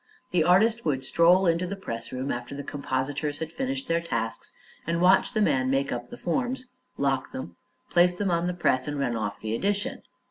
[0.31, 4.51] The artist would stroll into the pressroom after the compositors had finished their tasks
[4.87, 6.65] and watch the man make up the forms,
[6.97, 7.55] lock them,
[7.91, 10.01] place them on the press and run off the edition.